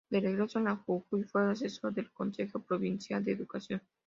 De 0.09 0.19
regreso 0.19 0.57
en 0.57 0.75
Jujuy 0.77 1.25
fue 1.25 1.51
asesor 1.51 1.93
del 1.93 2.11
Consejo 2.11 2.59
provincial 2.63 3.23
de 3.23 3.33
Educación. 3.33 3.81